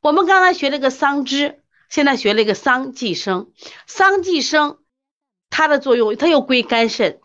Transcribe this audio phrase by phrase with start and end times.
[0.00, 3.50] 我们刚才学了个桑枝，现在学了一个桑寄生。
[3.86, 4.78] 桑寄生
[5.50, 7.20] 它的作用，它又归肝肾，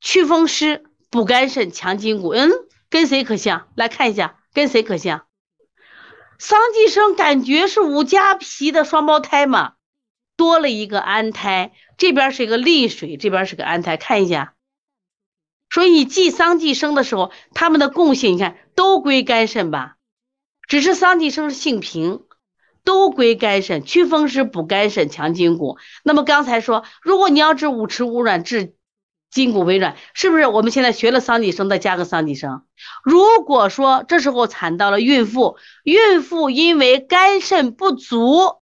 [0.00, 2.28] 祛风湿、补肝肾、强筋骨。
[2.30, 2.50] 嗯，
[2.90, 3.68] 跟谁可像？
[3.74, 5.26] 来看一下，跟谁可像？
[6.38, 9.72] 桑寄生感觉是五加皮的双胞胎嘛，
[10.36, 14.54] 多了一个安胎，这边是一个利水，这边是个安胎，看一下。
[15.70, 19.96] 所以你寄桑寄生的时候，它们的共性你看都归肝肾吧，
[20.68, 22.22] 只是桑寄生是性平，
[22.84, 25.78] 都归肝肾，祛风湿、补肝肾、强筋骨。
[26.04, 28.74] 那么刚才说，如果你要治五迟五软、治
[29.30, 32.64] 筋骨微软，是不是我们现在学了桑寄生，再加个桑寄生？
[33.02, 38.60] 如果说这时候产到了孕妇，孕妇因为肝肾不足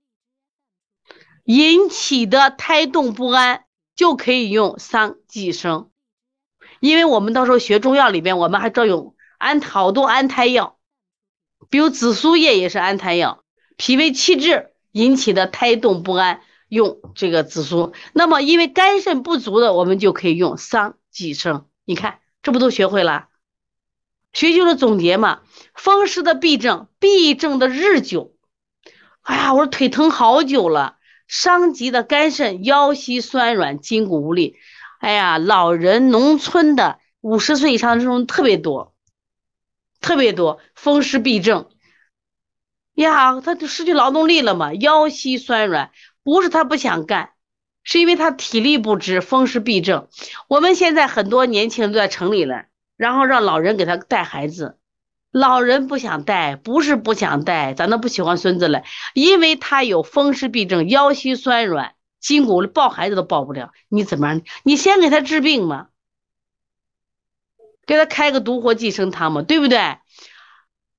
[1.45, 3.65] 引起的胎动不安，
[3.95, 5.91] 就可以用桑寄生。
[6.81, 10.79] 因为我们到时候学中药里边，我们还知道有安好多安胎药，
[11.71, 13.45] 比如紫苏叶也是安胎药，
[13.77, 17.93] 脾胃气滞引起的胎动不安，用这个紫苏。
[18.13, 21.67] 那么因为肝肾不足的，我们就可以用桑寄生。
[21.85, 23.29] 你看，这不都学会了？
[24.33, 25.41] 学就是总结嘛。
[25.75, 28.35] 风湿的痹症，痹症的日久，
[29.23, 34.57] 哎呀，我说腿疼好久了，伤及的肝肾，腰膝酸软，筋骨无力。
[34.99, 38.90] 哎呀，老人、农村的五十岁以上这种特别多，
[40.01, 41.69] 特别多风湿痹症。
[42.95, 45.91] 呀，他就失去劳动力了嘛，腰膝酸软，
[46.23, 47.31] 不是他不想干，
[47.83, 50.09] 是因为他体力不支，风湿痹症。
[50.49, 52.65] 我们现在很多年轻人都在城里了，
[52.97, 54.77] 然后让老人给他带孩子，
[55.31, 58.83] 老人不想带，不是不想带，咱都不喜欢孙子了，
[59.15, 61.95] 因为他有风湿痹症，腰膝酸软。
[62.21, 64.43] 筋骨抱孩子都抱不了，你怎么样？
[64.63, 65.87] 你先给他治病嘛，
[67.91, 69.99] 给他开个独活寄生汤嘛，对不对？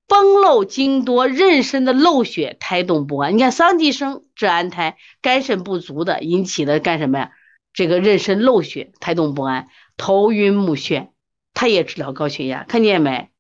[0.08, 3.38] 崩漏经多，妊娠的漏血，胎动不安。
[3.38, 7.32] 你看桑寄生治安胎，肝肾不足的引起的干什么呀？
[7.72, 11.12] 这个妊娠漏血，胎动不安，头晕目眩，
[11.54, 13.32] 它也治疗高血压，看见没？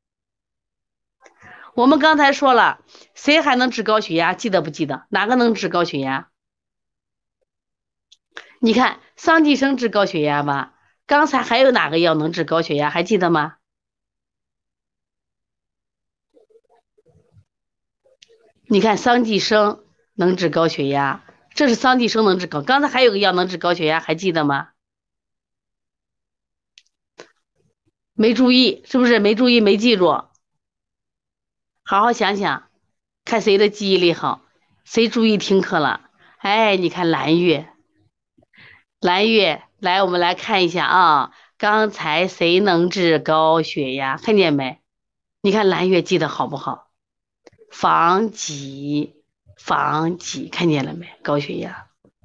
[1.75, 2.79] 我们刚才说了，
[3.16, 4.34] 谁还能治高血压？
[4.34, 5.07] 记得不记得？
[5.09, 6.29] 哪个能治高血压？
[8.61, 10.73] 你看桑寄生治高血压吧，
[11.11, 12.89] 刚才还有哪个药能治高血压？
[12.89, 13.57] 还记得吗？
[18.63, 19.83] 你看桑寄生
[20.13, 21.22] 能治高血压，
[21.53, 22.61] 这是桑寄生能治高。
[22.61, 24.69] 刚才还有个药能治高血压，还记得吗？
[28.13, 30.29] 没注意，是不是没注意没记住？
[31.83, 32.69] 好好想想，
[33.25, 34.45] 看谁的记忆力好，
[34.85, 36.09] 谁注意听课了？
[36.38, 37.67] 哎，你看蓝月。
[39.01, 44.16] 蓝月，来，我们来看一下啊，刚才谁能治高血压？
[44.16, 44.80] 看见没？
[45.42, 46.90] 你看蓝月记得好不好？
[47.72, 49.16] 防己，
[49.58, 51.08] 防己，看见了没？
[51.24, 51.88] 高血压。